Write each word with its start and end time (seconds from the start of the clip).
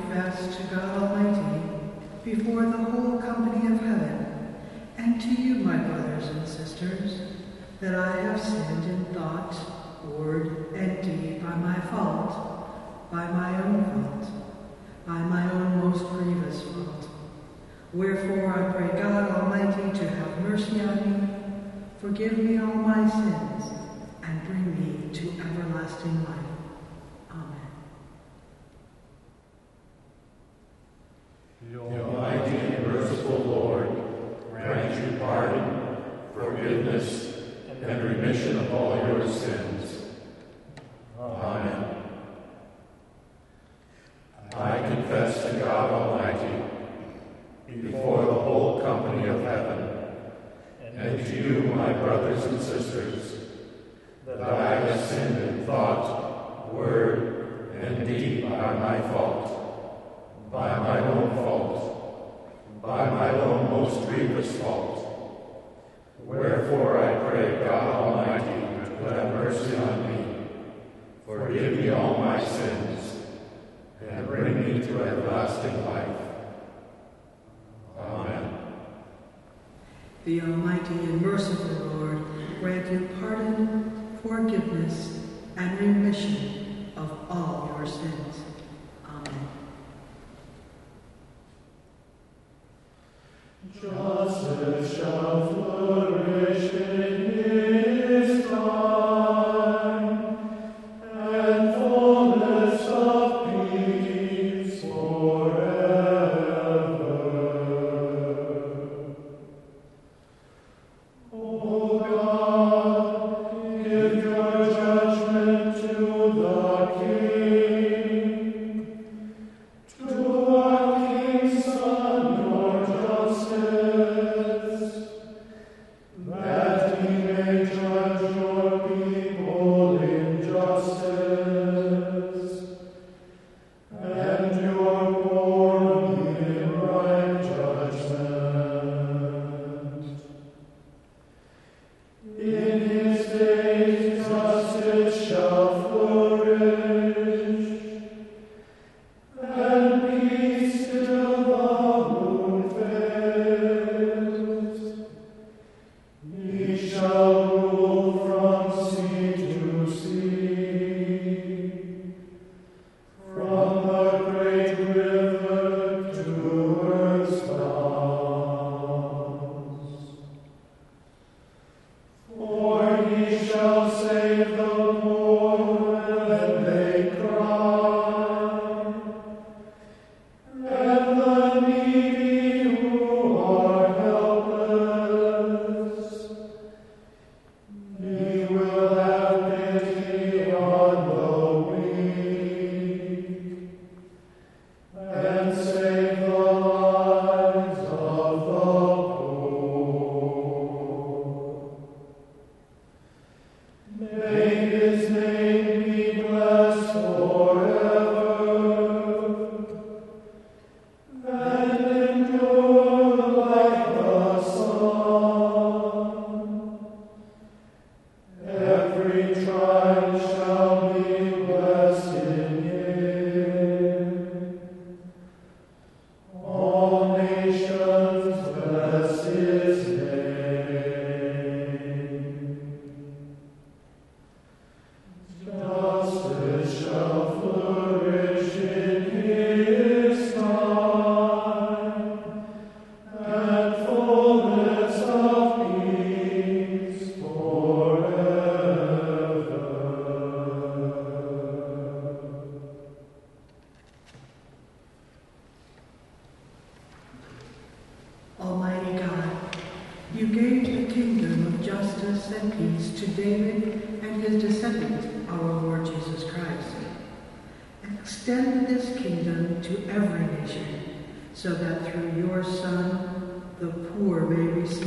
confess 0.00 0.56
to 0.56 0.62
God 0.74 1.02
Almighty 1.02 1.60
before 2.24 2.64
the 2.64 2.76
whole 2.76 3.18
company 3.18 3.72
of 3.72 3.80
heaven, 3.80 4.54
and 4.98 5.20
to 5.20 5.28
you, 5.28 5.56
my 5.56 5.76
brothers 5.76 6.28
and 6.28 6.46
sisters, 6.48 7.20
that 7.80 7.94
I 7.94 8.20
have 8.22 8.40
sinned 8.40 8.84
in 8.84 9.04
thought, 9.06 9.54
word, 10.04 10.72
and 10.74 11.02
deed 11.02 11.42
by 11.42 11.54
my 11.54 11.80
fault, 11.80 13.10
by 13.10 13.30
my 13.30 13.62
own 13.62 13.84
fault, 13.84 14.30
by 15.06 15.18
my 15.18 15.50
own 15.50 15.90
most 15.90 16.04
grievous 16.10 16.62
fault. 16.62 17.08
Wherefore 17.92 18.48
I 18.48 18.72
pray 18.72 19.02
God 19.02 19.30
Almighty 19.30 19.98
to 19.98 20.08
have 20.08 20.42
mercy 20.42 20.80
on 20.80 21.10
me, 21.10 21.28
forgive 22.00 22.38
me 22.38 22.58
all 22.58 22.66
my 22.66 23.08
sins, 23.08 23.72
and 24.22 24.44
bring 24.46 24.78
me 24.78 25.14
to 25.14 25.30
everlasting 25.40 26.24
life. 26.24 26.49
my 51.80 51.92
brothers 51.94 52.44
and 52.44 52.60
sisters. 52.60 53.19
Justice 93.78 94.96
shall 94.96 95.46
flourish 95.54 96.74
in 96.74 97.69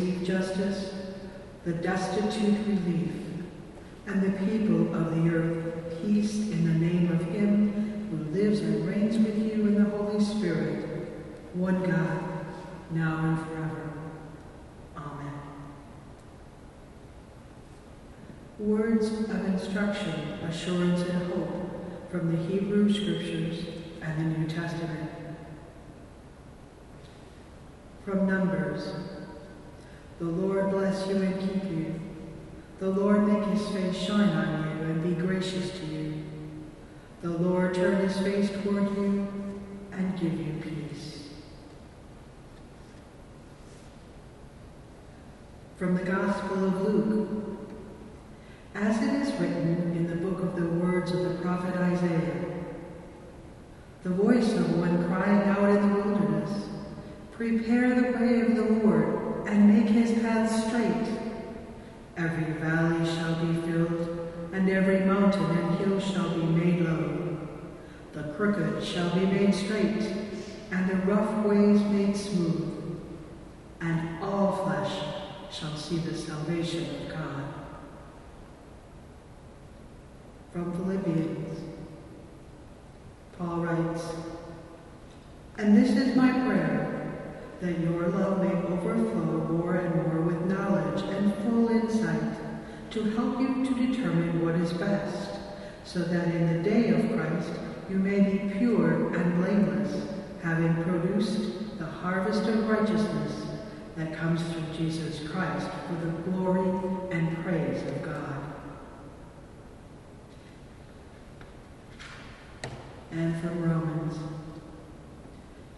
receive 0.03 0.27
justice, 0.27 0.93
the 1.65 1.73
destitute 1.73 2.57
relief, 2.67 3.11
and 4.05 4.21
the 4.21 4.37
people 4.45 4.93
of 4.93 5.15
the 5.15 5.29
earth 5.29 6.01
peace 6.01 6.35
in 6.35 6.65
the 6.65 6.85
name 6.85 7.09
of 7.11 7.21
him 7.27 8.09
who 8.09 8.37
lives 8.37 8.59
and 8.59 8.85
reigns 8.85 9.17
with 9.17 9.37
you 9.37 9.67
in 9.67 9.81
the 9.81 9.89
Holy 9.89 10.21
Spirit, 10.23 11.07
one 11.53 11.81
God, 11.83 12.19
now 12.91 13.17
and 13.23 13.47
forever. 13.47 13.93
Amen. 14.97 15.33
Words 18.59 19.07
of 19.07 19.45
instruction, 19.45 20.13
assurance, 20.43 21.01
and 21.01 21.31
hope 21.31 22.11
from 22.11 22.35
the 22.35 22.43
Hebrew 22.43 22.91
Scriptures 22.91 23.65
and 24.01 24.19
the 24.19 24.37
New 24.37 24.47
Testament. 24.47 25.11
From 28.03 28.27
Numbers 28.27 28.95
The 30.19 30.25
Lord 30.25 30.71
bless 30.71 31.07
you 31.07 31.15
and 31.17 31.39
keep 31.39 31.63
you. 31.71 31.99
The 32.79 32.89
Lord 32.89 33.27
make 33.27 33.45
his 33.45 33.67
face 33.69 33.95
shine 33.95 34.29
on 34.29 34.77
you 34.77 34.85
and 34.85 35.03
be 35.03 35.21
gracious 35.21 35.71
to 35.79 35.85
you. 35.85 36.23
The 37.21 37.29
Lord 37.29 37.73
turn 37.73 38.07
his 38.07 38.17
face 38.19 38.49
toward 38.61 38.83
you 38.97 39.27
and 39.91 40.19
give 40.19 40.33
you 40.33 40.53
peace. 40.61 41.29
From 45.77 45.95
the 45.95 46.03
Gospel 46.03 46.65
of 46.65 46.81
Luke. 46.81 47.43
As 48.75 49.01
it 49.03 49.13
is 49.21 49.31
written 49.39 49.93
in 49.95 50.07
the 50.07 50.15
book 50.15 50.41
of 50.41 50.55
the 50.55 50.67
words 50.67 51.11
of 51.11 51.23
the 51.23 51.35
prophet 51.41 51.75
Isaiah, 51.75 52.45
the 54.03 54.09
voice 54.09 54.51
of 54.53 54.77
one 54.77 55.07
crying 55.07 55.47
out 55.47 55.69
in 55.69 55.89
the 55.89 55.95
wilderness, 55.95 56.69
Prepare 57.31 57.95
the 57.95 58.17
way 58.17 58.41
of 58.41 58.55
the 58.55 58.63
Lord 58.63 59.12
and 59.53 59.71
make 59.71 59.87
his 59.87 60.19
paths 60.23 60.65
straight. 60.65 61.07
Every 62.17 62.53
valley 62.53 63.05
shall 63.05 63.35
be 63.45 63.61
filled, 63.61 64.31
and 64.51 64.67
every 64.67 65.01
mountain 65.01 65.45
and 65.45 65.77
hill 65.77 65.99
shall 65.99 66.31
be 66.31 66.41
made 66.41 66.81
low. 66.81 67.37
The 68.13 68.33
crooked 68.33 68.83
shall 68.83 69.13
be 69.13 69.27
made 69.27 69.53
straight, 69.53 70.11
and 70.71 70.89
the 70.89 70.95
rough 71.05 71.45
ways 71.45 71.81
made 71.81 72.17
smooth, 72.17 72.99
and 73.79 74.23
all 74.23 74.65
flesh 74.65 74.91
shall 75.51 75.77
see 75.77 75.97
the 75.97 76.17
salvation 76.17 76.87
of 76.95 77.09
God. 77.13 77.43
From 80.51 80.73
Philippians, 80.73 81.59
Paul 83.37 83.57
writes, 83.57 84.03
And 85.59 85.77
this 85.77 85.91
is 85.91 86.15
my 86.15 86.31
prayer, 86.31 86.92
that 87.63 87.79
your 87.79 88.09
love 88.09 88.43
may 88.43 88.51
overflow 88.73 89.47
more 89.47 89.75
and 89.75 89.95
more 89.95 90.19
with 90.19 90.41
knowledge 90.51 91.01
and 91.15 91.33
full 91.35 91.69
insight, 91.69 92.37
to 92.91 93.03
help 93.11 93.39
you 93.39 93.65
to 93.65 93.73
determine 93.87 94.45
what 94.45 94.55
is 94.55 94.73
best, 94.73 95.29
so 95.85 95.99
that 95.99 96.27
in 96.27 96.57
the 96.57 96.69
day 96.69 96.89
of 96.89 97.17
Christ 97.17 97.51
you 97.89 97.95
may 97.95 98.19
be 98.19 98.53
pure 98.57 99.15
and 99.15 99.35
blameless, 99.37 100.09
having 100.41 100.75
produced 100.83 101.79
the 101.79 101.85
harvest 101.85 102.43
of 102.49 102.67
righteousness 102.67 103.45
that 103.95 104.13
comes 104.13 104.41
through 104.43 104.63
Jesus 104.77 105.25
Christ 105.29 105.69
for 105.87 106.05
the 106.05 106.11
glory 106.31 106.67
and 107.11 107.41
praise 107.45 107.81
of 107.83 108.03
God. 108.03 108.43
And 113.11 113.39
from 113.39 113.63
Romans. 113.63 114.42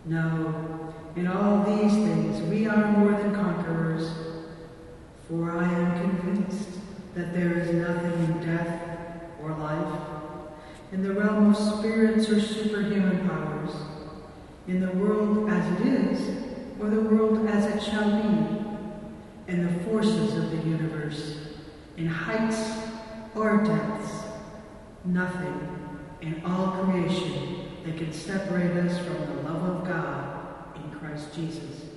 No, 0.07 0.93
in 1.15 1.25
all 1.25 1.63
these 1.63 1.93
things 1.93 2.39
we 2.43 2.67
are 2.67 2.91
more 2.91 3.11
than 3.13 3.33
conquerors, 3.33 4.11
for 5.27 5.57
I 5.57 5.63
am 5.63 5.99
convinced 5.99 6.69
that 7.15 7.33
there 7.33 7.57
is 7.57 7.73
nothing 7.73 8.13
in 8.25 8.45
death 8.45 8.81
or 9.41 9.53
life, 9.53 9.99
in 10.91 11.01
the 11.01 11.11
realm 11.11 11.49
of 11.49 11.57
spirits 11.57 12.29
or 12.29 12.39
superhuman 12.39 13.27
powers, 13.27 13.71
in 14.67 14.79
the 14.79 14.91
world 14.91 15.49
as 15.49 15.81
it 15.81 15.87
is, 15.87 16.45
or 16.79 16.89
the 16.89 17.01
world 17.01 17.47
as 17.47 17.65
it 17.65 17.81
shall 17.81 18.21
be, 18.21 19.51
in 19.51 19.65
the 19.65 19.83
forces 19.85 20.35
of 20.37 20.51
the 20.51 20.69
universe, 20.69 21.39
in 21.97 22.05
heights 22.05 22.77
or 23.33 23.63
depths, 23.63 24.21
nothing 25.03 25.67
in 26.21 26.43
all 26.45 26.83
creation 26.83 27.64
that 27.85 27.97
can 27.97 28.11
separate 28.11 28.75
us 28.77 28.97
from 29.05 29.19
the 29.27 29.41
love 29.43 29.63
of 29.63 29.87
God 29.87 30.75
in 30.75 30.99
Christ 30.99 31.33
Jesus 31.35 31.94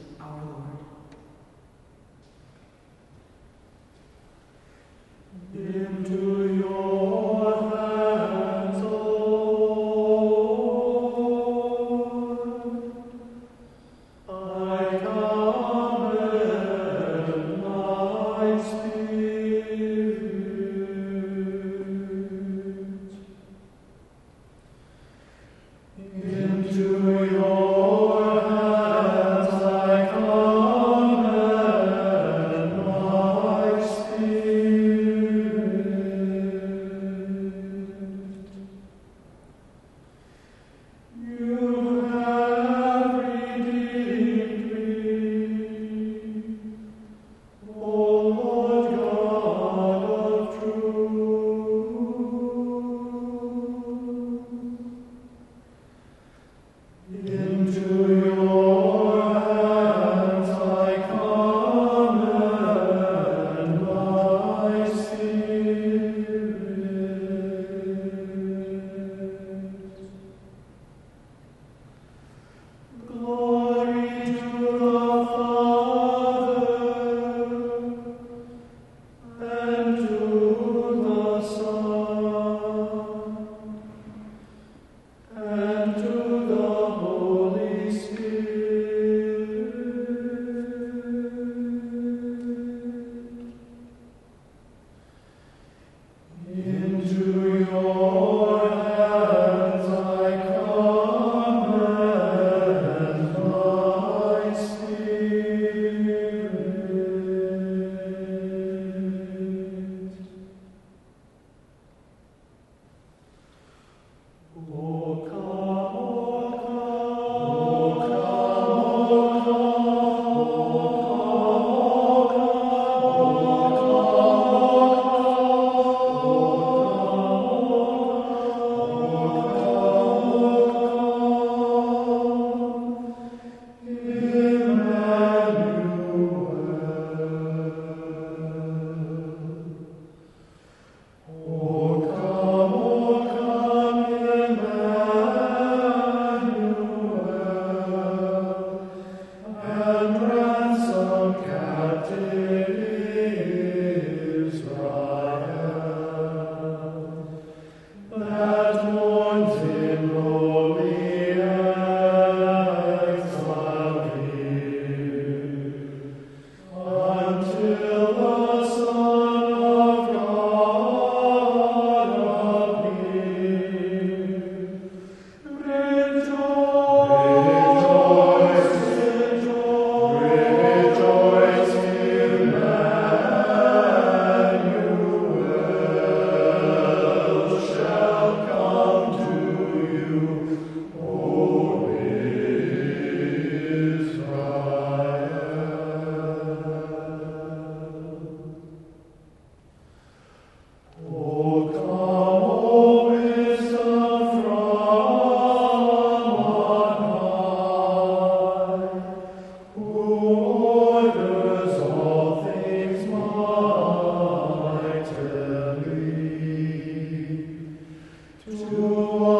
You 218.88 219.37